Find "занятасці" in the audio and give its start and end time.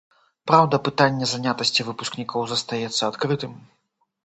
1.33-1.85